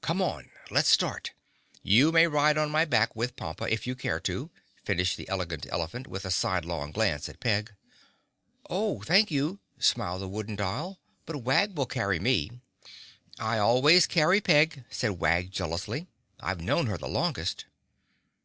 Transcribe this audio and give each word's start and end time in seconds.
"Come 0.00 0.22
on—let's 0.22 0.88
start. 0.88 1.32
You 1.82 2.12
may 2.12 2.28
ride 2.28 2.56
on 2.56 2.70
my 2.70 2.84
back 2.84 3.16
with 3.16 3.34
Pompa 3.34 3.68
if 3.68 3.84
you 3.84 3.96
care 3.96 4.20
to," 4.20 4.48
finished 4.84 5.16
the 5.16 5.28
Elegant 5.28 5.66
Elephant 5.70 6.06
with 6.06 6.24
a 6.24 6.30
sidelong 6.30 6.92
glance 6.92 7.28
at 7.28 7.40
Peg. 7.40 7.74
"Oh, 8.70 9.02
thank 9.02 9.32
you," 9.32 9.58
smiled 9.80 10.20
the 10.22 10.28
Wooden 10.28 10.54
Doll, 10.54 11.00
"but 11.26 11.42
Wag 11.42 11.76
will 11.76 11.86
carry 11.86 12.20
me." 12.20 12.60
"I 13.40 13.58
always 13.58 14.06
carry 14.06 14.40
Peg," 14.40 14.84
said 14.88 15.18
Wag 15.18 15.50
jealously. 15.50 16.06
"I've 16.38 16.60
known 16.60 16.86
her 16.86 16.96
the 16.96 17.08
longest." 17.08 17.64